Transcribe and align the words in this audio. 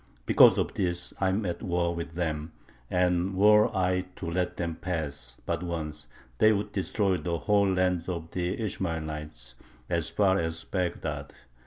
Because 0.25 0.57
of 0.57 0.73
this 0.73 1.13
I 1.19 1.29
am 1.29 1.45
at 1.45 1.61
war 1.61 1.93
with 1.93 2.13
them, 2.15 2.53
and 2.89 3.35
were 3.35 3.67
I 3.67 4.05
to 4.15 4.25
let 4.25 4.57
them 4.57 4.77
pass 4.77 5.37
but 5.45 5.61
once, 5.61 6.07
they 6.39 6.51
would 6.53 6.71
destroy 6.71 7.17
the 7.17 7.37
whole 7.37 7.71
land 7.71 8.05
of 8.09 8.31
the 8.31 8.59
Ishmaelites 8.59 9.53
as 9.91 10.09
far 10.09 10.39
as 10.39 10.63
Bagdad.... 10.63 11.35